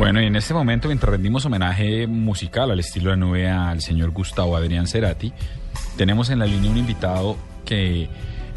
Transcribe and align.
Bueno, 0.00 0.22
y 0.22 0.24
en 0.24 0.34
este 0.34 0.54
momento, 0.54 0.88
mientras 0.88 1.10
rendimos 1.10 1.44
homenaje 1.44 2.06
musical 2.06 2.70
al 2.70 2.80
estilo 2.80 3.10
de 3.10 3.18
nube 3.18 3.50
al 3.50 3.82
señor 3.82 4.12
Gustavo 4.12 4.56
Adrián 4.56 4.86
Cerati, 4.86 5.30
tenemos 5.98 6.30
en 6.30 6.38
la 6.38 6.46
línea 6.46 6.70
un 6.70 6.78
invitado 6.78 7.36
que, 7.66 8.08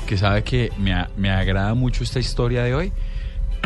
que 0.07 0.17
sabe 0.17 0.45
que 0.45 0.71
me, 0.77 0.95
me 1.17 1.31
agrada 1.31 1.73
mucho 1.73 2.05
esta 2.05 2.17
historia 2.17 2.63
de 2.63 2.73
hoy. 2.73 2.93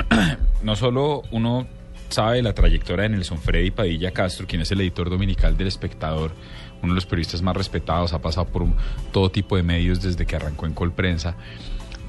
no 0.63 0.75
solo 0.75 1.21
uno 1.29 1.67
sabe 2.09 2.41
la 2.41 2.53
trayectoria 2.53 3.03
de 3.03 3.09
Nelson 3.09 3.37
Freddy 3.37 3.69
Padilla 3.69 4.09
Castro, 4.09 4.47
quien 4.47 4.63
es 4.63 4.71
el 4.71 4.81
editor 4.81 5.11
dominical 5.11 5.55
del 5.55 5.67
Espectador, 5.67 6.31
uno 6.81 6.93
de 6.93 6.95
los 6.95 7.05
periodistas 7.05 7.43
más 7.43 7.55
respetados, 7.55 8.11
ha 8.11 8.23
pasado 8.23 8.47
por 8.47 8.65
todo 9.11 9.29
tipo 9.29 9.55
de 9.55 9.61
medios 9.61 10.01
desde 10.01 10.25
que 10.25 10.35
arrancó 10.35 10.65
en 10.65 10.73
Colprensa. 10.73 11.35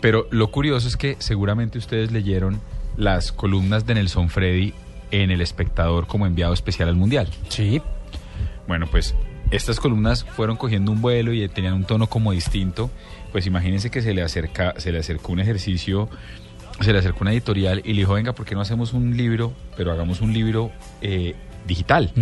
Pero 0.00 0.28
lo 0.30 0.50
curioso 0.50 0.88
es 0.88 0.96
que 0.96 1.16
seguramente 1.18 1.76
ustedes 1.76 2.10
leyeron 2.10 2.58
las 2.96 3.32
columnas 3.32 3.84
de 3.84 3.96
Nelson 3.96 4.30
Freddy 4.30 4.72
en 5.10 5.30
El 5.30 5.40
Espectador 5.40 6.06
como 6.06 6.26
enviado 6.26 6.52
especial 6.52 6.88
al 6.88 6.96
Mundial. 6.96 7.28
Sí. 7.48 7.80
Bueno, 8.66 8.86
pues 8.90 9.14
estas 9.50 9.80
columnas 9.80 10.24
fueron 10.24 10.56
cogiendo 10.56 10.92
un 10.92 11.00
vuelo 11.00 11.32
y 11.32 11.46
tenían 11.48 11.74
un 11.74 11.84
tono 11.84 12.06
como 12.08 12.32
distinto. 12.32 12.90
Pues 13.32 13.46
imagínense 13.46 13.90
que 13.90 14.02
se 14.02 14.14
le 14.14 14.22
acerca, 14.22 14.74
se 14.78 14.92
le 14.92 14.98
acercó 14.98 15.32
un 15.32 15.40
ejercicio, 15.40 16.08
se 16.80 16.92
le 16.92 16.98
acercó 16.98 17.20
una 17.22 17.32
editorial 17.32 17.80
y 17.84 17.92
le 17.94 18.00
dijo, 18.00 18.14
venga, 18.14 18.34
¿por 18.34 18.46
qué 18.46 18.54
no 18.54 18.60
hacemos 18.60 18.92
un 18.92 19.16
libro, 19.16 19.52
pero 19.76 19.92
hagamos 19.92 20.20
un 20.20 20.32
libro 20.32 20.70
eh, 21.00 21.34
digital? 21.66 22.12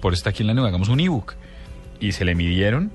Por 0.00 0.12
eso 0.12 0.20
está 0.20 0.30
aquí 0.30 0.42
en 0.42 0.48
la 0.48 0.54
nube, 0.54 0.68
hagamos 0.68 0.88
un 0.88 1.00
ebook. 1.00 1.34
Y 2.00 2.12
se 2.12 2.24
le 2.24 2.34
midieron 2.34 2.90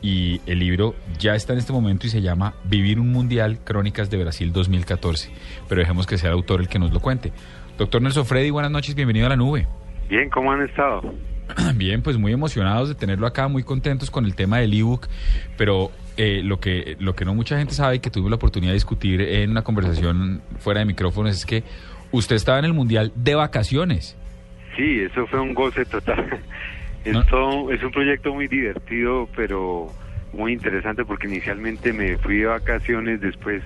y 0.00 0.40
el 0.46 0.60
libro 0.60 0.94
ya 1.18 1.34
está 1.34 1.52
en 1.52 1.58
este 1.58 1.72
momento 1.72 2.06
y 2.06 2.10
se 2.10 2.22
llama 2.22 2.54
Vivir 2.64 3.00
un 3.00 3.12
Mundial, 3.12 3.58
Crónicas 3.64 4.10
de 4.10 4.18
Brasil 4.18 4.52
2014. 4.52 5.30
Pero 5.68 5.80
dejemos 5.80 6.06
que 6.06 6.18
sea 6.18 6.30
el 6.30 6.34
autor 6.34 6.60
el 6.60 6.68
que 6.68 6.78
nos 6.78 6.92
lo 6.92 7.00
cuente. 7.00 7.32
Doctor 7.78 8.02
Nelson 8.02 8.26
Freddy, 8.26 8.50
buenas 8.50 8.72
noches, 8.72 8.96
bienvenido 8.96 9.26
a 9.26 9.28
la 9.28 9.36
nube. 9.36 9.68
Bien, 10.08 10.28
¿cómo 10.30 10.50
han 10.50 10.62
estado? 10.62 11.14
Bien, 11.76 12.02
pues 12.02 12.18
muy 12.18 12.32
emocionados 12.32 12.88
de 12.88 12.96
tenerlo 12.96 13.24
acá, 13.24 13.46
muy 13.46 13.62
contentos 13.62 14.10
con 14.10 14.24
el 14.24 14.34
tema 14.34 14.58
del 14.58 14.74
ebook, 14.74 15.06
pero 15.56 15.92
eh, 16.16 16.42
lo 16.42 16.58
que 16.58 16.96
lo 16.98 17.14
que 17.14 17.24
no 17.24 17.36
mucha 17.36 17.56
gente 17.56 17.74
sabe 17.74 17.96
y 17.96 17.98
que 18.00 18.10
tuve 18.10 18.28
la 18.28 18.34
oportunidad 18.34 18.72
de 18.72 18.74
discutir 18.74 19.20
en 19.20 19.50
una 19.50 19.62
conversación 19.62 20.42
fuera 20.58 20.80
de 20.80 20.86
micrófonos 20.86 21.36
es 21.36 21.46
que 21.46 21.62
usted 22.10 22.34
estaba 22.34 22.58
en 22.58 22.64
el 22.64 22.72
mundial 22.72 23.12
de 23.14 23.36
vacaciones. 23.36 24.18
Sí, 24.76 24.98
eso 25.00 25.28
fue 25.28 25.38
un 25.40 25.54
goce 25.54 25.84
total. 25.84 26.40
No. 27.06 27.22
Esto 27.22 27.72
es 27.72 27.82
un 27.82 27.90
proyecto 27.90 28.34
muy 28.34 28.48
divertido, 28.48 29.28
pero 29.34 29.86
muy 30.34 30.52
interesante 30.52 31.06
porque 31.06 31.26
inicialmente 31.26 31.92
me 31.92 32.18
fui 32.18 32.38
de 32.38 32.46
vacaciones, 32.46 33.20
después 33.22 33.62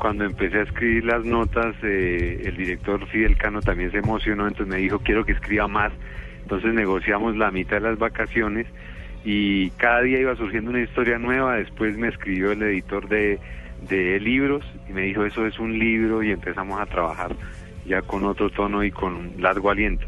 cuando 0.00 0.24
empecé 0.24 0.58
a 0.58 0.62
escribir 0.62 1.04
las 1.04 1.24
notas, 1.26 1.76
eh, 1.82 2.42
el 2.46 2.56
director 2.56 3.06
Fidel 3.08 3.36
Cano 3.36 3.60
también 3.60 3.92
se 3.92 3.98
emocionó, 3.98 4.48
entonces 4.48 4.74
me 4.74 4.80
dijo, 4.80 4.98
quiero 5.00 5.26
que 5.26 5.32
escriba 5.32 5.68
más. 5.68 5.92
Entonces 6.42 6.72
negociamos 6.72 7.36
la 7.36 7.50
mitad 7.50 7.76
de 7.76 7.90
las 7.90 7.98
vacaciones 7.98 8.66
y 9.24 9.68
cada 9.72 10.00
día 10.00 10.18
iba 10.18 10.34
surgiendo 10.36 10.70
una 10.70 10.80
historia 10.80 11.18
nueva. 11.18 11.56
Después 11.56 11.98
me 11.98 12.08
escribió 12.08 12.50
el 12.50 12.62
editor 12.62 13.08
de, 13.08 13.38
de 13.88 14.18
libros 14.20 14.64
y 14.88 14.92
me 14.92 15.02
dijo, 15.02 15.24
eso 15.24 15.46
es 15.46 15.58
un 15.58 15.78
libro 15.78 16.22
y 16.22 16.30
empezamos 16.30 16.80
a 16.80 16.86
trabajar 16.86 17.36
ya 17.86 18.00
con 18.00 18.24
otro 18.24 18.48
tono 18.48 18.82
y 18.82 18.90
con 18.90 19.34
largo 19.38 19.70
aliento. 19.70 20.06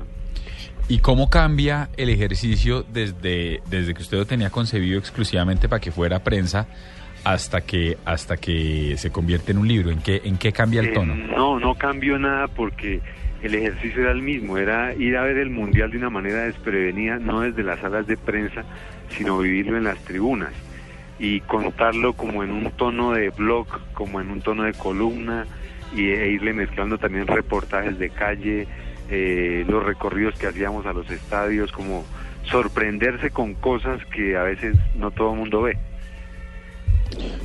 ¿Y 0.88 1.00
cómo 1.00 1.28
cambia 1.28 1.90
el 1.98 2.08
ejercicio 2.08 2.82
desde, 2.82 3.60
desde 3.68 3.92
que 3.92 4.00
usted 4.00 4.16
lo 4.16 4.26
tenía 4.26 4.48
concebido 4.48 4.98
exclusivamente 4.98 5.68
para 5.68 5.80
que 5.80 5.92
fuera 5.92 6.24
prensa 6.24 6.66
hasta 7.24 7.60
que 7.60 7.96
hasta 8.04 8.36
que 8.36 8.94
se 8.96 9.10
convierte 9.10 9.52
en 9.52 9.58
un 9.58 9.68
libro? 9.68 9.90
¿En 9.90 10.00
qué, 10.00 10.20
en 10.24 10.36
qué 10.38 10.52
cambia 10.52 10.80
el 10.80 10.88
Eh, 10.88 10.92
tono? 10.92 11.14
no, 11.14 11.58
no 11.60 11.74
cambió 11.74 12.18
nada 12.18 12.48
porque 12.48 13.00
el 13.42 13.54
ejercicio 13.54 14.02
era 14.02 14.12
el 14.12 14.22
mismo, 14.22 14.58
era 14.58 14.94
ir 14.94 15.16
a 15.16 15.22
ver 15.22 15.38
el 15.38 15.50
mundial 15.50 15.90
de 15.90 15.98
una 15.98 16.10
manera 16.10 16.42
desprevenida, 16.44 17.18
no 17.18 17.40
desde 17.40 17.62
las 17.62 17.80
salas 17.80 18.06
de 18.06 18.16
prensa, 18.16 18.64
sino 19.10 19.38
vivirlo 19.38 19.76
en 19.76 19.84
las 19.84 19.98
tribunas 20.04 20.52
y 21.18 21.40
contarlo 21.40 22.14
como 22.14 22.42
en 22.44 22.50
un 22.50 22.70
tono 22.72 23.12
de 23.12 23.30
blog, 23.30 23.66
como 23.94 24.20
en 24.20 24.30
un 24.30 24.40
tono 24.40 24.62
de 24.64 24.72
columna 24.74 25.46
y, 25.94 26.06
e 26.10 26.28
irle 26.30 26.52
mezclando 26.52 26.98
también 26.98 27.26
reportajes 27.26 27.98
de 27.98 28.10
calle, 28.10 28.66
eh, 29.10 29.64
los 29.68 29.84
recorridos 29.84 30.38
que 30.38 30.46
hacíamos 30.46 30.86
a 30.86 30.92
los 30.92 31.10
estadios, 31.10 31.70
como 31.72 32.04
sorprenderse 32.44 33.30
con 33.30 33.54
cosas 33.54 34.04
que 34.06 34.36
a 34.36 34.42
veces 34.42 34.76
no 34.96 35.10
todo 35.10 35.32
el 35.32 35.38
mundo 35.38 35.62
ve. 35.62 35.76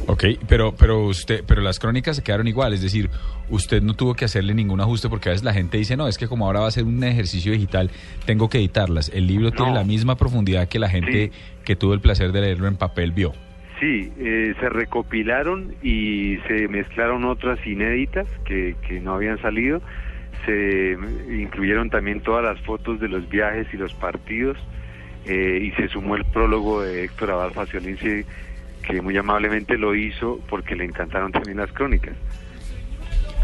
Ok, 0.10 0.24
pero, 0.48 0.74
pero 0.74 1.02
usted, 1.06 1.44
pero 1.46 1.62
las 1.62 1.80
crónicas 1.80 2.16
se 2.16 2.24
quedaron 2.24 2.48
igual, 2.48 2.74
es 2.74 2.82
decir, 2.82 3.10
usted 3.50 3.82
no 3.82 3.94
tuvo 3.94 4.14
que 4.14 4.24
hacerle 4.26 4.54
ningún 4.54 4.80
ajuste 4.80 5.10
porque 5.10 5.28
a 5.30 5.32
veces 5.34 5.44
la 5.44 5.54
gente 5.54 5.78
dice, 5.78 5.98
no, 5.98 6.08
es 6.08 6.18
que 6.18 6.28
como 6.28 6.46
ahora 6.46 6.62
va 6.62 6.68
a 6.68 6.72
ser 6.72 6.86
un 6.86 7.04
ejercicio 7.04 7.52
digital, 7.52 7.92
tengo 8.26 8.48
que 8.50 8.58
editarlas. 8.58 9.12
El 9.14 9.28
libro 9.28 9.52
tiene 9.52 9.74
la 9.74 9.84
misma 9.84 10.16
profundidad 10.16 10.70
que 10.70 10.80
la 10.80 10.90
gente 10.90 11.32
Sí. 11.34 11.40
que 11.66 11.76
tuvo 11.76 11.94
el 11.94 12.00
placer 12.00 12.32
de 12.32 12.40
leerlo 12.42 12.68
en 12.68 12.78
papel 12.78 13.12
vio. 13.12 13.34
Sí, 13.82 14.10
eh, 14.18 14.56
se 14.60 14.70
recopilaron 14.70 15.76
y 15.84 16.38
se 16.48 16.68
mezclaron 16.70 17.26
otras 17.26 17.60
inéditas 17.68 18.28
que, 18.46 18.76
que 18.88 19.00
no 19.02 19.14
habían 19.14 19.40
salido. 19.42 19.82
Se 20.46 20.98
incluyeron 21.30 21.90
también 21.90 22.22
todas 22.22 22.44
las 22.46 22.60
fotos 22.66 23.00
de 23.02 23.10
los 23.10 23.28
viajes 23.30 23.68
y 23.74 23.78
los 23.78 23.94
partidos 23.94 24.58
eh, 25.26 25.60
y 25.62 25.72
se 25.72 25.90
sumó 25.90 26.16
el 26.16 26.24
prólogo 26.26 26.82
de 26.82 27.04
Héctor 27.04 27.32
Abad 27.32 27.52
Faciolince 27.52 28.26
que 28.86 29.02
muy 29.02 29.18
amablemente 29.18 29.78
lo 29.78 29.96
hizo 29.96 30.40
porque 30.50 30.76
le 30.76 30.86
encantaron 30.86 31.32
también 31.32 31.58
las 31.58 31.72
crónicas. 31.72 32.16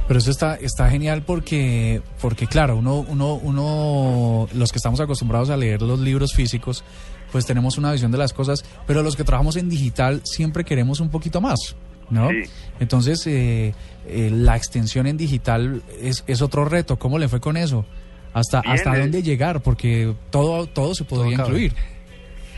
Pero 0.07 0.19
eso 0.19 0.31
está, 0.31 0.55
está 0.55 0.89
genial 0.89 1.23
porque, 1.25 2.01
porque 2.21 2.45
claro, 2.47 2.75
uno, 2.75 3.05
uno, 3.07 3.35
uno, 3.35 4.49
los 4.53 4.71
que 4.71 4.77
estamos 4.77 4.99
acostumbrados 4.99 5.49
a 5.49 5.55
leer 5.55 5.81
los 5.81 5.99
libros 5.99 6.33
físicos, 6.33 6.83
pues 7.31 7.45
tenemos 7.45 7.77
una 7.77 7.91
visión 7.91 8.11
de 8.11 8.17
las 8.17 8.33
cosas, 8.33 8.65
pero 8.85 9.01
los 9.01 9.15
que 9.15 9.23
trabajamos 9.23 9.55
en 9.55 9.69
digital 9.69 10.21
siempre 10.25 10.65
queremos 10.65 10.99
un 10.99 11.09
poquito 11.09 11.39
más, 11.39 11.75
¿no? 12.09 12.29
Sí. 12.29 12.43
Entonces, 12.79 13.25
eh, 13.27 13.73
eh, 14.07 14.29
la 14.31 14.57
extensión 14.57 15.07
en 15.07 15.15
digital 15.15 15.81
es, 16.01 16.25
es 16.27 16.41
otro 16.41 16.65
reto. 16.65 16.99
¿Cómo 16.99 17.17
le 17.17 17.29
fue 17.29 17.39
con 17.39 17.55
eso? 17.55 17.85
¿Hasta, 18.33 18.61
Bien, 18.61 18.73
hasta 18.73 18.97
eh. 18.97 18.99
dónde 18.99 19.23
llegar? 19.23 19.61
Porque 19.61 20.13
todo, 20.31 20.67
todo 20.67 20.93
se 20.95 21.05
podría 21.05 21.33
incluir. 21.33 21.73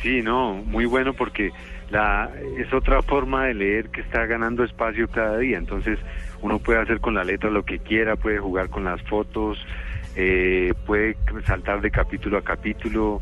Sí, 0.05 0.21
no, 0.21 0.53
muy 0.53 0.85
bueno 0.85 1.15
porque 1.15 1.51
la 1.89 2.29
es 2.59 2.71
otra 2.71 3.01
forma 3.01 3.47
de 3.47 3.55
leer 3.55 3.89
que 3.89 4.01
está 4.01 4.27
ganando 4.27 4.63
espacio 4.63 5.07
cada 5.07 5.39
día. 5.39 5.57
Entonces 5.57 5.97
uno 6.43 6.59
puede 6.59 6.79
hacer 6.79 6.99
con 6.99 7.15
la 7.15 7.23
letra 7.23 7.49
lo 7.49 7.65
que 7.65 7.79
quiera, 7.79 8.15
puede 8.15 8.37
jugar 8.37 8.69
con 8.69 8.83
las 8.83 9.01
fotos, 9.01 9.57
eh, 10.15 10.75
puede 10.85 11.17
saltar 11.47 11.81
de 11.81 11.89
capítulo 11.89 12.37
a 12.37 12.43
capítulo. 12.43 13.19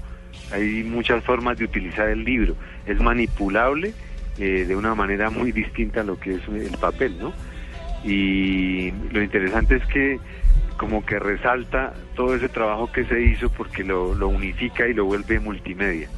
Hay 0.51 0.83
muchas 0.83 1.23
formas 1.23 1.57
de 1.57 1.63
utilizar 1.63 2.09
el 2.09 2.25
libro. 2.25 2.53
Es 2.85 2.99
manipulable 2.99 3.93
eh, 4.37 4.65
de 4.67 4.75
una 4.75 4.93
manera 4.93 5.29
muy 5.29 5.53
distinta 5.53 6.01
a 6.01 6.03
lo 6.03 6.19
que 6.19 6.35
es 6.35 6.41
el 6.49 6.77
papel, 6.79 7.17
¿no? 7.17 7.31
Y 8.03 8.91
lo 9.13 9.23
interesante 9.23 9.77
es 9.77 9.85
que 9.85 10.19
como 10.75 11.05
que 11.05 11.17
resalta 11.17 11.93
todo 12.13 12.35
ese 12.35 12.49
trabajo 12.49 12.91
que 12.91 13.05
se 13.05 13.21
hizo 13.21 13.49
porque 13.49 13.85
lo, 13.85 14.13
lo 14.15 14.27
unifica 14.27 14.85
y 14.85 14.93
lo 14.93 15.05
vuelve 15.05 15.39
multimedia. 15.39 16.09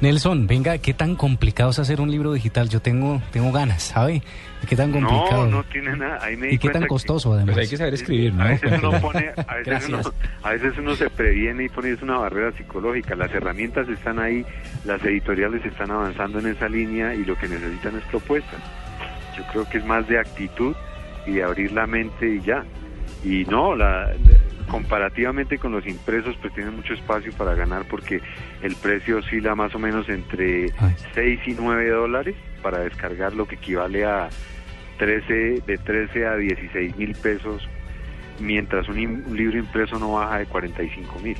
Nelson, 0.00 0.46
venga, 0.46 0.78
¿qué 0.78 0.94
tan 0.94 1.16
complicado 1.16 1.70
es 1.70 1.78
hacer 1.80 2.00
un 2.00 2.08
libro 2.10 2.32
digital? 2.32 2.68
Yo 2.68 2.80
tengo, 2.80 3.20
tengo 3.32 3.50
ganas, 3.50 3.82
¿sabe? 3.82 4.22
¿Qué 4.68 4.76
tan 4.76 4.92
complicado? 4.92 5.46
No, 5.46 5.58
no 5.58 5.64
tiene 5.64 5.96
nada. 5.96 6.18
Ahí 6.22 6.36
me 6.36 6.46
di 6.48 6.54
¿Y 6.54 6.58
qué 6.58 6.68
tan 6.70 6.82
que- 6.82 6.88
costoso 6.88 7.32
además? 7.32 7.54
Pues 7.54 7.66
hay 7.66 7.70
que 7.70 7.76
saber 7.78 7.94
escribir, 7.94 8.32
¿no? 8.32 8.44
A 8.44 8.48
veces 8.48 8.72
uno 8.80 9.00
pone, 9.00 9.30
a 9.46 9.54
veces, 9.56 9.88
uno, 9.88 10.00
a 10.44 10.50
veces 10.50 10.74
uno 10.78 10.94
se 10.94 11.10
previene 11.10 11.64
y 11.64 11.68
pone 11.68 11.90
es 11.90 12.00
una 12.02 12.16
barrera 12.18 12.52
psicológica. 12.56 13.16
Las 13.16 13.32
herramientas 13.34 13.88
están 13.88 14.20
ahí, 14.20 14.44
las 14.84 15.02
editoriales 15.02 15.64
están 15.66 15.90
avanzando 15.90 16.38
en 16.38 16.46
esa 16.46 16.68
línea 16.68 17.12
y 17.14 17.24
lo 17.24 17.36
que 17.36 17.48
necesitan 17.48 17.96
es 17.96 18.04
propuestas. 18.04 18.60
Yo 19.36 19.42
creo 19.50 19.68
que 19.68 19.78
es 19.78 19.84
más 19.84 20.06
de 20.06 20.18
actitud 20.20 20.76
y 21.26 21.32
de 21.32 21.42
abrir 21.42 21.72
la 21.72 21.86
mente 21.88 22.36
y 22.36 22.40
ya. 22.42 22.64
Y 23.24 23.44
no, 23.46 23.74
la, 23.74 24.12
comparativamente 24.68 25.58
con 25.58 25.72
los 25.72 25.86
impresos 25.86 26.36
pues 26.40 26.54
tienen 26.54 26.76
mucho 26.76 26.94
espacio 26.94 27.32
para 27.32 27.54
ganar 27.54 27.84
porque 27.88 28.20
el 28.62 28.74
precio 28.76 29.18
oscila 29.18 29.54
más 29.54 29.74
o 29.74 29.78
menos 29.78 30.08
entre 30.08 30.72
Ay. 30.78 30.94
6 31.14 31.40
y 31.46 31.54
9 31.58 31.90
dólares 31.90 32.34
para 32.62 32.78
descargar 32.80 33.34
lo 33.34 33.46
que 33.46 33.56
equivale 33.56 34.04
a 34.04 34.28
13 34.98 35.62
de 35.66 35.78
13 35.78 36.26
a 36.26 36.36
16 36.36 36.96
mil 36.96 37.14
pesos 37.14 37.66
mientras 38.40 38.88
un, 38.88 38.96
libro 39.36 39.58
impreso 39.58 39.98
no 39.98 40.12
baja 40.12 40.38
de 40.38 40.46
45 40.46 41.18
mil 41.20 41.36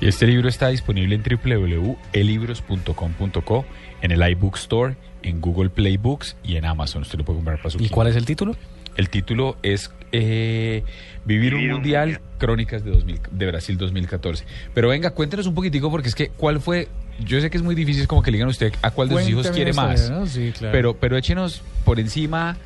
Y 0.00 0.08
este 0.08 0.26
libro 0.26 0.48
está 0.48 0.68
disponible 0.68 1.14
en 1.14 1.22
www.elibros.com.co, 1.22 3.64
en 4.00 4.10
el 4.10 4.28
iBook 4.30 4.56
Store, 4.56 4.96
en 5.22 5.40
Google 5.40 5.70
Play 5.70 5.96
Books 5.96 6.36
y 6.42 6.56
en 6.56 6.64
Amazon. 6.64 7.02
Usted 7.02 7.18
lo 7.18 7.24
puede 7.24 7.36
comprar 7.38 7.58
para 7.58 7.70
su 7.70 7.80
¿Y 7.82 7.88
cuál 7.88 8.08
es 8.08 8.16
el 8.16 8.24
título? 8.24 8.56
El 8.96 9.08
título 9.08 9.56
es 9.62 9.90
eh, 10.12 10.84
Vivir 11.24 11.54
un 11.54 11.68
Mundial. 11.68 12.20
Crónicas 12.38 12.84
de, 12.84 12.90
2000 12.90 13.20
de 13.30 13.46
Brasil 13.46 13.76
2014. 13.78 14.44
Pero 14.74 14.88
venga, 14.88 15.10
cuéntenos 15.10 15.46
un 15.46 15.54
poquitico 15.54 15.90
porque 15.90 16.08
es 16.08 16.14
que 16.14 16.28
cuál 16.28 16.60
fue, 16.60 16.88
yo 17.20 17.40
sé 17.40 17.48
que 17.50 17.56
es 17.56 17.62
muy 17.62 17.74
difícil 17.74 18.06
como 18.06 18.22
que 18.22 18.30
le 18.30 18.36
digan 18.36 18.48
a 18.48 18.50
usted 18.50 18.72
a 18.82 18.90
cuál 18.90 19.08
de 19.08 19.16
sus 19.16 19.28
hijos 19.30 19.50
quiere 19.50 19.72
más. 19.72 20.12
Sí, 20.26 20.52
claro. 20.56 20.72
pero, 20.72 20.94
pero 20.94 21.16
échenos 21.16 21.62
por 21.84 21.98
encima 22.00 22.56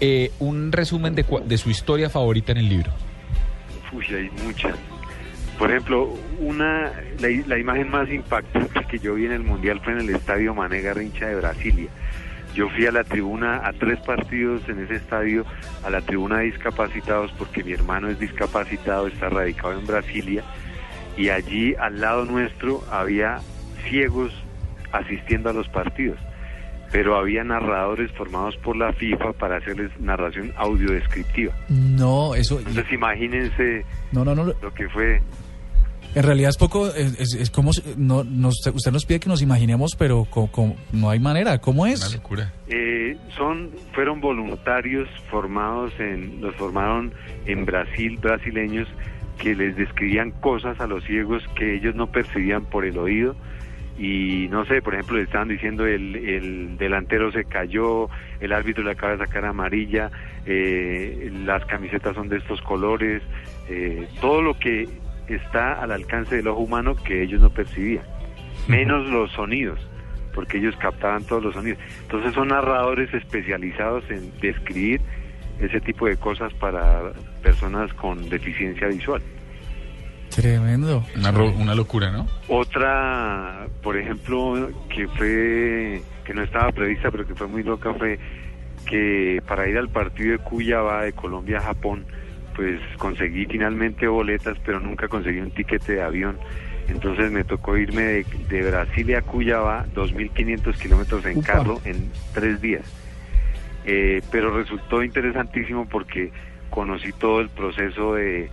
eh, 0.00 0.32
un 0.40 0.72
resumen 0.72 1.14
de, 1.14 1.24
cua- 1.24 1.44
de 1.44 1.58
su 1.58 1.70
historia 1.70 2.10
favorita 2.10 2.52
en 2.52 2.58
el 2.58 2.68
libro. 2.68 2.90
Uy, 3.92 4.04
hay 4.14 4.30
muchas 4.44 4.74
Por 5.58 5.70
ejemplo, 5.70 6.14
una 6.40 6.92
la, 7.20 7.28
la, 7.46 7.58
imagen 7.58 7.90
más 7.90 8.08
impactante 8.10 8.84
que 8.90 8.98
yo 8.98 9.14
vi 9.14 9.26
en 9.26 9.32
el 9.32 9.42
Mundial 9.44 9.80
fue 9.82 9.92
en 9.94 10.00
el 10.00 10.10
Estadio 10.10 10.54
Mané 10.54 10.80
Garrincha 10.82 11.26
de 11.26 11.34
Brasilia. 11.36 11.88
Yo 12.54 12.68
fui 12.70 12.86
a 12.86 12.92
la 12.92 13.04
tribuna, 13.04 13.66
a 13.66 13.72
tres 13.72 14.00
partidos 14.00 14.68
en 14.68 14.80
ese 14.80 14.96
estadio, 14.96 15.44
a 15.84 15.90
la 15.90 16.00
tribuna 16.00 16.38
de 16.38 16.46
discapacitados, 16.46 17.32
porque 17.38 17.62
mi 17.62 17.72
hermano 17.72 18.08
es 18.08 18.18
discapacitado, 18.18 19.06
está 19.06 19.28
radicado 19.28 19.78
en 19.78 19.86
Brasilia, 19.86 20.42
y 21.16 21.28
allí 21.28 21.74
al 21.76 22.00
lado 22.00 22.24
nuestro 22.24 22.82
había 22.90 23.38
ciegos 23.88 24.32
asistiendo 24.92 25.50
a 25.50 25.52
los 25.52 25.68
partidos, 25.68 26.18
pero 26.90 27.16
había 27.16 27.44
narradores 27.44 28.10
formados 28.12 28.56
por 28.56 28.76
la 28.76 28.92
FIFA 28.92 29.32
para 29.34 29.58
hacerles 29.58 29.90
narración 30.00 30.52
audiodescriptiva. 30.56 31.54
No, 31.68 32.34
eso... 32.34 32.58
Entonces 32.58 32.92
imagínense 32.92 33.84
no, 34.12 34.24
no, 34.24 34.34
no, 34.34 34.44
lo 34.44 34.74
que 34.74 34.88
fue 34.88 35.20
en 36.18 36.24
realidad 36.24 36.50
es 36.50 36.56
poco, 36.56 36.88
es, 36.88 37.34
es, 37.34 37.48
como, 37.50 37.70
no, 37.96 38.24
nos, 38.24 38.66
usted 38.66 38.90
nos 38.90 39.06
pide 39.06 39.20
que 39.20 39.28
nos 39.28 39.40
imaginemos, 39.40 39.94
pero 39.96 40.26
no 40.92 41.10
hay 41.10 41.20
manera, 41.20 41.58
¿cómo 41.58 41.86
es? 41.86 42.04
Una 42.08 42.16
locura. 42.16 42.52
Eh, 42.66 43.16
son, 43.36 43.70
fueron 43.92 44.20
voluntarios 44.20 45.08
formados 45.30 45.92
en, 46.00 46.40
los 46.40 46.56
formaron 46.56 47.12
en 47.46 47.64
Brasil, 47.64 48.18
brasileños, 48.20 48.88
que 49.38 49.54
les 49.54 49.76
describían 49.76 50.32
cosas 50.32 50.80
a 50.80 50.88
los 50.88 51.04
ciegos 51.04 51.44
que 51.54 51.76
ellos 51.76 51.94
no 51.94 52.08
percibían 52.08 52.64
por 52.64 52.84
el 52.84 52.98
oído 52.98 53.36
y 53.96 54.48
no 54.50 54.64
sé, 54.64 54.82
por 54.82 54.94
ejemplo, 54.94 55.18
le 55.18 55.24
estaban 55.24 55.48
diciendo 55.48 55.86
el, 55.86 56.16
el 56.16 56.78
delantero 56.78 57.30
se 57.30 57.44
cayó, 57.44 58.08
el 58.40 58.52
árbitro 58.52 58.82
le 58.82 58.92
acaba 58.92 59.12
de 59.12 59.24
sacar 59.24 59.44
amarilla, 59.44 60.10
eh, 60.46 61.30
las 61.44 61.64
camisetas 61.66 62.16
son 62.16 62.28
de 62.28 62.38
estos 62.38 62.60
colores, 62.62 63.22
eh, 63.68 64.08
todo 64.20 64.42
lo 64.42 64.58
que 64.58 64.88
está 65.34 65.82
al 65.82 65.92
alcance 65.92 66.36
del 66.36 66.48
ojo 66.48 66.60
humano 66.60 66.94
que 66.96 67.22
ellos 67.22 67.40
no 67.40 67.50
percibían, 67.50 68.04
menos 68.66 69.08
los 69.08 69.30
sonidos, 69.32 69.78
porque 70.34 70.58
ellos 70.58 70.74
captaban 70.76 71.24
todos 71.24 71.42
los 71.42 71.54
sonidos. 71.54 71.78
Entonces 72.02 72.34
son 72.34 72.48
narradores 72.48 73.12
especializados 73.12 74.04
en 74.10 74.32
describir 74.40 75.00
ese 75.60 75.80
tipo 75.80 76.06
de 76.06 76.16
cosas 76.16 76.52
para 76.54 77.12
personas 77.42 77.92
con 77.94 78.28
deficiencia 78.28 78.88
visual. 78.88 79.22
Tremendo. 80.30 81.04
Una, 81.16 81.30
una 81.30 81.74
locura, 81.74 82.10
¿no? 82.10 82.26
Otra, 82.48 83.66
por 83.82 83.96
ejemplo, 83.96 84.70
que 84.88 85.08
fue, 85.08 86.02
que 86.24 86.34
no 86.34 86.42
estaba 86.42 86.70
prevista, 86.70 87.10
pero 87.10 87.26
que 87.26 87.34
fue 87.34 87.48
muy 87.48 87.62
loca, 87.62 87.92
fue 87.94 88.18
que 88.86 89.42
para 89.46 89.68
ir 89.68 89.76
al 89.76 89.88
partido 89.88 90.32
de 90.32 90.38
Cuyaba 90.38 91.04
de 91.04 91.12
Colombia 91.12 91.58
a 91.58 91.62
Japón, 91.62 92.06
pues 92.58 92.80
conseguí 92.96 93.46
finalmente 93.46 94.08
boletas, 94.08 94.58
pero 94.66 94.80
nunca 94.80 95.06
conseguí 95.06 95.38
un 95.38 95.52
tiquete 95.52 95.92
de 95.92 96.02
avión. 96.02 96.36
Entonces 96.88 97.30
me 97.30 97.44
tocó 97.44 97.76
irme 97.76 98.02
de, 98.02 98.26
de 98.48 98.68
Brasilia 98.68 99.18
a 99.18 99.22
Cuyaba, 99.22 99.86
2.500 99.94 100.76
kilómetros 100.76 101.24
en 101.26 101.40
carro 101.40 101.80
en 101.84 102.10
tres 102.34 102.60
días. 102.60 102.82
Eh, 103.84 104.22
pero 104.32 104.50
resultó 104.50 105.04
interesantísimo 105.04 105.88
porque 105.88 106.32
conocí 106.68 107.12
todo 107.12 107.40
el 107.40 107.48
proceso 107.48 108.14
de, 108.14 108.50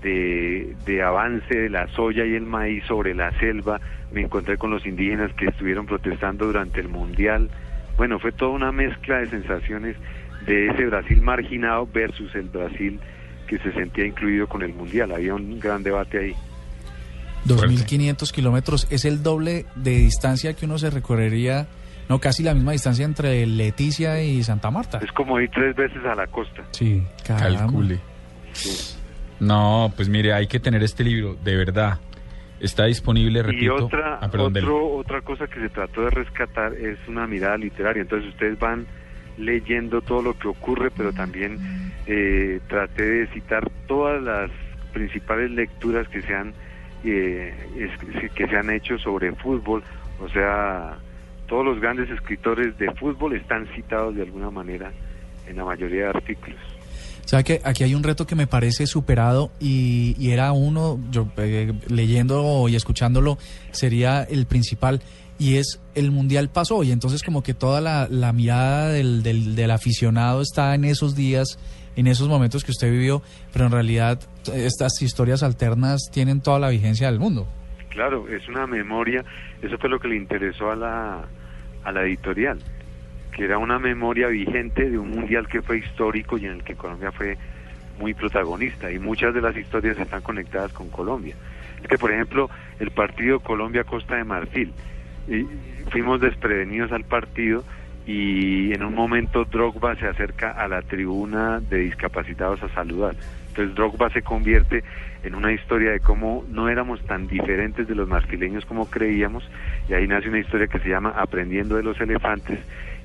de, 0.00 0.74
de, 0.86 1.02
avance 1.02 1.54
de 1.54 1.68
la 1.68 1.88
soya 1.88 2.24
y 2.24 2.34
el 2.34 2.46
maíz 2.46 2.82
sobre 2.84 3.14
la 3.14 3.38
selva. 3.38 3.82
Me 4.12 4.22
encontré 4.22 4.56
con 4.56 4.70
los 4.70 4.86
indígenas 4.86 5.30
que 5.34 5.48
estuvieron 5.48 5.84
protestando 5.84 6.46
durante 6.46 6.80
el 6.80 6.88
Mundial. 6.88 7.50
Bueno, 7.98 8.18
fue 8.18 8.32
toda 8.32 8.52
una 8.52 8.72
mezcla 8.72 9.18
de 9.18 9.28
sensaciones 9.28 9.94
de 10.46 10.68
ese 10.68 10.86
Brasil 10.86 11.20
marginado 11.20 11.86
versus 11.92 12.34
el 12.34 12.48
Brasil 12.48 12.98
que 13.46 13.58
se 13.58 13.72
sentía 13.72 14.06
incluido 14.06 14.46
con 14.46 14.62
el 14.62 14.74
Mundial. 14.74 15.12
Había 15.12 15.34
un 15.34 15.58
gran 15.58 15.82
debate 15.82 16.18
ahí. 16.18 16.34
2.500 17.46 18.30
kilómetros 18.30 18.86
es 18.90 19.04
el 19.04 19.22
doble 19.22 19.66
de 19.74 19.90
distancia 19.98 20.54
que 20.54 20.66
uno 20.66 20.78
se 20.78 20.90
recorrería, 20.90 21.66
no, 22.08 22.20
casi 22.20 22.42
la 22.42 22.54
misma 22.54 22.72
distancia 22.72 23.04
entre 23.04 23.46
Leticia 23.46 24.22
y 24.22 24.42
Santa 24.42 24.70
Marta. 24.70 24.98
Es 25.02 25.12
como 25.12 25.40
ir 25.40 25.50
tres 25.50 25.74
veces 25.74 26.04
a 26.04 26.14
la 26.14 26.26
costa. 26.26 26.62
Sí, 26.72 27.02
calcule. 27.24 28.00
No, 29.40 29.92
pues 29.96 30.08
mire, 30.08 30.32
hay 30.32 30.46
que 30.46 30.60
tener 30.60 30.82
este 30.82 31.04
libro, 31.04 31.36
de 31.42 31.56
verdad. 31.56 31.98
Está 32.60 32.84
disponible, 32.84 33.42
repito. 33.42 33.64
Y 33.64 33.68
otra, 33.68 34.20
ah, 34.20 34.30
otra 34.94 35.20
cosa 35.22 35.48
que 35.48 35.58
se 35.58 35.68
trató 35.68 36.02
de 36.02 36.10
rescatar 36.10 36.74
es 36.74 36.96
una 37.08 37.26
mirada 37.26 37.56
literaria. 37.56 38.02
Entonces 38.02 38.28
ustedes 38.28 38.56
van 38.58 38.86
leyendo 39.38 40.00
todo 40.00 40.22
lo 40.22 40.38
que 40.38 40.48
ocurre, 40.48 40.90
pero 40.90 41.12
también 41.12 41.58
eh, 42.06 42.60
traté 42.68 43.04
de 43.04 43.26
citar 43.28 43.70
todas 43.86 44.22
las 44.22 44.50
principales 44.92 45.50
lecturas 45.50 46.06
que 46.08 46.22
se 46.22 46.34
han 46.34 46.52
eh, 47.04 47.52
que 48.34 48.46
se 48.46 48.56
han 48.56 48.70
hecho 48.70 48.96
sobre 48.98 49.32
fútbol, 49.34 49.82
o 50.20 50.28
sea, 50.28 50.96
todos 51.48 51.64
los 51.64 51.80
grandes 51.80 52.08
escritores 52.10 52.78
de 52.78 52.90
fútbol 52.92 53.34
están 53.34 53.66
citados 53.74 54.14
de 54.14 54.22
alguna 54.22 54.50
manera 54.50 54.92
en 55.46 55.56
la 55.56 55.64
mayoría 55.64 56.04
de 56.04 56.08
artículos. 56.10 56.60
¿Sabe 57.24 57.44
que 57.44 57.60
aquí 57.64 57.84
hay 57.84 57.94
un 57.94 58.02
reto 58.02 58.26
que 58.26 58.34
me 58.34 58.46
parece 58.46 58.86
superado 58.86 59.50
y, 59.60 60.30
era 60.30 60.52
uno, 60.52 61.00
yo 61.10 61.28
eh, 61.38 61.72
leyendo 61.88 62.68
y 62.68 62.76
escuchándolo, 62.76 63.38
sería 63.70 64.22
el 64.22 64.46
principal 64.46 65.00
y 65.42 65.56
es 65.56 65.80
el 65.96 66.12
mundial 66.12 66.50
pasó 66.50 66.84
y 66.84 66.92
entonces 66.92 67.24
como 67.24 67.42
que 67.42 67.52
toda 67.52 67.80
la, 67.80 68.32
mirada 68.32 68.90
del, 68.90 69.24
del, 69.24 69.70
aficionado 69.72 70.40
está 70.40 70.72
en 70.76 70.84
esos 70.84 71.16
días, 71.16 71.58
en 71.96 72.06
esos 72.06 72.28
momentos 72.28 72.62
que 72.62 72.70
usted 72.70 72.92
vivió, 72.92 73.22
pero 73.52 73.66
en 73.66 73.72
realidad 73.72 74.20
estas 74.54 75.02
historias 75.02 75.42
alternas 75.42 76.10
tienen 76.12 76.42
toda 76.42 76.60
la 76.60 76.68
vigencia 76.68 77.10
del 77.10 77.18
mundo. 77.18 77.48
Claro, 77.88 78.28
es 78.28 78.48
una 78.48 78.68
memoria, 78.68 79.24
eso 79.60 79.76
fue 79.78 79.90
lo 79.90 79.98
que 79.98 80.06
le 80.06 80.16
interesó 80.16 80.70
a 80.70 80.76
la, 80.76 81.24
a 81.82 81.92
la 81.92 82.02
editorial, 82.02 82.60
que 83.32 83.44
era 83.44 83.58
una 83.58 83.80
memoria 83.80 84.28
vigente 84.28 84.88
de 84.88 84.96
un 84.96 85.10
mundial 85.10 85.48
que 85.48 85.60
fue 85.60 85.78
histórico 85.78 86.38
y 86.38 86.46
en 86.46 86.52
el 86.52 86.62
que 86.62 86.76
Colombia 86.76 87.10
fue 87.10 87.36
muy 87.98 88.14
protagonista 88.14 88.92
y 88.92 89.00
muchas 89.00 89.34
de 89.34 89.40
las 89.40 89.56
historias 89.56 89.98
están 89.98 90.22
conectadas 90.22 90.72
con 90.72 90.88
Colombia. 90.88 91.34
Es 91.82 91.88
que, 91.88 91.98
por 91.98 92.12
ejemplo, 92.12 92.48
el 92.78 92.92
partido 92.92 93.40
Colombia-Costa 93.40 94.14
de 94.14 94.24
Marfil, 94.24 94.72
y 95.28 95.46
fuimos 95.90 96.20
desprevenidos 96.20 96.92
al 96.92 97.04
partido 97.04 97.64
y 98.06 98.72
en 98.72 98.82
un 98.82 98.94
momento 98.94 99.44
Drogba 99.44 99.94
se 99.96 100.06
acerca 100.06 100.50
a 100.50 100.66
la 100.68 100.82
tribuna 100.82 101.60
de 101.60 101.78
discapacitados 101.78 102.62
a 102.62 102.68
saludar. 102.70 103.14
Entonces 103.48 103.74
Drogba 103.74 104.10
se 104.10 104.22
convierte 104.22 104.82
en 105.22 105.34
una 105.34 105.52
historia 105.52 105.92
de 105.92 106.00
cómo 106.00 106.44
no 106.48 106.68
éramos 106.68 107.00
tan 107.02 107.28
diferentes 107.28 107.86
de 107.86 107.94
los 107.94 108.08
marfileños 108.08 108.64
como 108.64 108.90
creíamos 108.90 109.44
y 109.88 109.94
ahí 109.94 110.08
nace 110.08 110.28
una 110.28 110.40
historia 110.40 110.66
que 110.66 110.78
se 110.80 110.88
llama 110.88 111.10
Aprendiendo 111.10 111.76
de 111.76 111.82
los 111.82 112.00
elefantes 112.00 112.58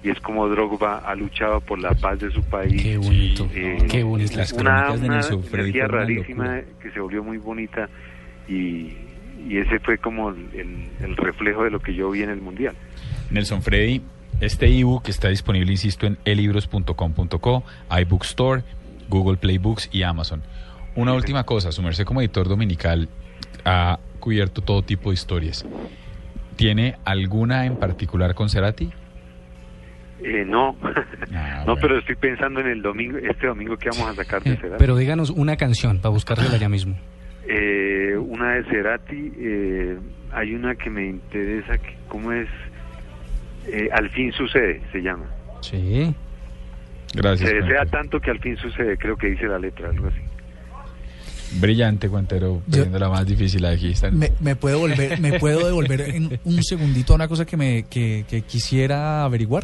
y 0.04 0.10
es 0.10 0.20
como 0.20 0.48
Drogba 0.48 1.00
ha 1.00 1.16
luchado 1.16 1.60
por 1.62 1.80
la 1.80 1.94
paz 1.94 2.20
de 2.20 2.32
su 2.32 2.44
país. 2.44 2.82
Qué 2.82 2.98
bonito, 2.98 3.50
eh, 3.54 3.78
qué 3.90 4.04
bonito. 4.04 4.38
Las 4.38 4.54
una, 4.54 4.92
una 4.92 5.22
energía 5.54 5.88
rarísima 5.88 6.62
que 6.82 6.92
se 6.92 7.00
volvió 7.00 7.24
muy 7.24 7.38
bonita 7.38 7.90
y, 8.48 8.94
y 9.48 9.58
ese 9.58 9.80
fue 9.80 9.98
como 9.98 10.30
el, 10.30 11.18
reflejo 11.18 11.64
de 11.64 11.72
lo 11.72 11.80
que 11.80 11.94
yo 11.94 12.12
vi 12.12 12.24
en 12.24 12.30
el 12.30 12.42
Mundial. 12.42 12.76
Nelson 13.30 13.62
Freddy, 13.62 14.02
este 14.42 14.68
ebook 14.68 15.08
está 15.10 15.30
disponible, 15.30 15.72
insisto, 15.72 16.06
en 16.06 16.18
elibros.com.co, 16.26 17.64
iBookstore, 18.02 18.64
Google 19.10 19.38
Play 19.38 19.58
Books 19.58 19.90
y 19.92 20.04
Amazon. 20.04 20.42
Una 20.96 21.14
última 21.14 21.44
cosa, 21.44 21.72
su 21.72 21.82
merced 21.82 22.06
como 22.06 22.22
editor 22.22 22.48
dominical 22.48 23.10
ha 23.66 24.00
cubierto 24.20 24.62
todo 24.62 24.82
tipo 24.82 25.10
de 25.10 25.16
historias. 25.16 25.66
¿Tiene 26.56 26.96
alguna 27.06 27.66
en 27.66 27.78
particular 27.78 28.34
con 28.34 28.50
Cerati? 28.50 28.90
Eh, 30.24 30.44
no, 30.46 30.76
ah, 31.34 31.64
no, 31.68 31.76
pero 31.76 32.00
estoy 32.00 32.16
pensando 32.16 32.60
en 32.60 32.68
el 32.68 32.82
domingo, 32.82 33.20
este 33.20 33.46
domingo 33.46 33.78
que 33.78 33.90
vamos 33.90 34.10
a 34.10 34.16
sacar 34.16 34.42
de 34.42 34.58
Cerati. 34.58 34.78
Pero 34.80 34.96
díganos 34.96 35.30
una 35.30 35.56
canción 35.58 36.00
para 36.00 36.10
buscarla 36.10 36.52
allá 36.52 36.70
mismo. 36.70 36.98
Eh, 37.48 37.97
una 38.38 38.54
de 38.56 38.64
Cerati, 38.66 39.34
eh, 39.38 39.98
hay 40.32 40.54
una 40.54 40.76
que 40.76 40.90
me 40.90 41.06
interesa, 41.08 41.78
que, 41.78 41.96
¿cómo 42.08 42.32
es? 42.32 42.48
Eh, 43.68 43.90
al 43.92 44.10
fin 44.12 44.32
sucede, 44.32 44.82
se 44.92 45.02
llama. 45.02 45.26
Sí. 45.62 46.14
Gracias. 47.14 47.50
Se 47.50 47.56
desea 47.56 47.86
tanto 47.86 48.20
que 48.20 48.32
al 48.32 48.40
fin 48.40 48.56
sucede, 48.58 48.98
creo 48.98 49.18
que 49.18 49.28
dice 49.28 49.48
la 49.48 49.60
letra, 49.60 49.90
algo 49.90 50.08
así. 50.08 50.22
Brillante, 51.60 52.10
Cuentero, 52.10 52.62
poniendo 52.70 53.00
la 53.00 53.10
más 53.10 53.26
difícil 53.26 53.66
aquí. 53.66 53.94
Me, 54.12 54.32
me, 54.40 54.56
puedo 54.56 54.80
volver, 54.80 55.20
me 55.20 55.40
puedo 55.40 55.66
devolver 55.66 56.02
en 56.02 56.40
un 56.44 56.64
segundito 56.64 57.14
a 57.14 57.16
una 57.16 57.28
cosa 57.28 57.46
que 57.46 57.56
me 57.56 57.84
que, 57.84 58.26
que 58.30 58.42
quisiera 58.42 59.24
averiguar. 59.24 59.64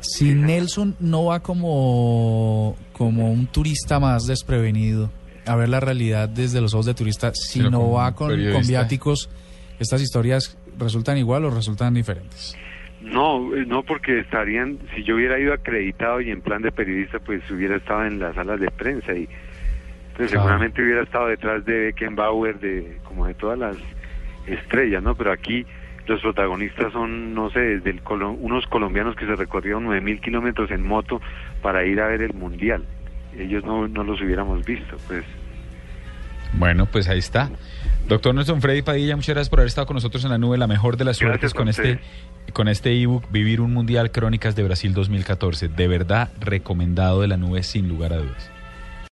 Si 0.00 0.34
Nelson 0.34 0.96
no 0.98 1.26
va 1.26 1.40
como, 1.40 2.76
como 2.92 3.30
un 3.30 3.46
turista 3.46 4.00
más 4.00 4.26
desprevenido, 4.26 5.10
a 5.46 5.56
ver 5.56 5.68
la 5.68 5.80
realidad 5.80 6.28
desde 6.28 6.60
los 6.60 6.74
ojos 6.74 6.86
de 6.86 6.94
turista, 6.94 7.32
si 7.34 7.60
no 7.60 7.92
va 7.92 8.14
con, 8.14 8.36
viáticos, 8.66 9.30
estas 9.78 10.02
historias 10.02 10.56
resultan 10.78 11.18
igual 11.18 11.44
o 11.44 11.50
resultan 11.50 11.94
diferentes. 11.94 12.56
No, 13.00 13.54
eh, 13.56 13.64
no 13.66 13.82
porque 13.82 14.20
estarían, 14.20 14.78
si 14.94 15.02
yo 15.04 15.16
hubiera 15.16 15.38
ido 15.38 15.54
acreditado 15.54 16.20
y 16.20 16.30
en 16.30 16.42
plan 16.42 16.60
de 16.62 16.70
periodista, 16.70 17.18
pues 17.18 17.42
hubiera 17.50 17.76
estado 17.76 18.04
en 18.04 18.18
las 18.18 18.34
salas 18.34 18.60
de 18.60 18.70
prensa 18.70 19.14
y 19.14 19.26
Entonces 20.08 20.32
seguramente 20.32 20.82
hubiera 20.82 21.02
estado 21.02 21.28
detrás 21.28 21.64
de 21.64 21.86
Beckenbauer, 21.86 22.60
de 22.60 22.98
como 23.04 23.26
de 23.26 23.34
todas 23.34 23.58
las 23.58 23.76
estrellas, 24.46 25.02
¿no? 25.02 25.14
Pero 25.14 25.32
aquí 25.32 25.64
los 26.06 26.20
protagonistas 26.20 26.92
son, 26.92 27.34
no 27.34 27.50
sé, 27.50 27.60
desde 27.60 27.90
el 27.90 28.00
unos 28.40 28.66
colombianos 28.66 29.16
que 29.16 29.26
se 29.26 29.36
recorrieron 29.36 29.86
9.000 29.86 30.20
kilómetros 30.20 30.70
en 30.70 30.86
moto 30.86 31.20
para 31.62 31.84
ir 31.84 32.00
a 32.00 32.08
ver 32.08 32.22
el 32.22 32.34
Mundial. 32.34 32.84
Ellos 33.36 33.64
no, 33.64 33.88
no 33.88 34.04
los 34.04 34.20
hubiéramos 34.20 34.64
visto, 34.64 34.96
pues. 35.06 35.24
Bueno, 36.52 36.86
pues 36.86 37.08
ahí 37.08 37.18
está. 37.18 37.50
Doctor 38.08 38.34
Nelson 38.34 38.60
Freddy 38.60 38.82
Padilla, 38.82 39.14
muchas 39.14 39.34
gracias 39.34 39.50
por 39.50 39.60
haber 39.60 39.68
estado 39.68 39.86
con 39.86 39.94
nosotros 39.94 40.24
en 40.24 40.30
la 40.30 40.38
nube. 40.38 40.58
La 40.58 40.66
mejor 40.66 40.96
de 40.96 41.04
las 41.04 41.16
suertes 41.16 41.54
con 41.54 41.68
este, 41.68 42.00
con 42.52 42.66
este 42.66 43.00
ebook, 43.00 43.30
Vivir 43.30 43.60
un 43.60 43.72
Mundial 43.72 44.10
Crónicas 44.10 44.56
de 44.56 44.64
Brasil 44.64 44.92
2014. 44.92 45.68
De 45.68 45.86
verdad, 45.86 46.30
recomendado 46.40 47.20
de 47.20 47.28
la 47.28 47.36
nube 47.36 47.62
sin 47.62 47.88
lugar 47.88 48.12
a 48.12 48.16
dudas. 48.16 48.50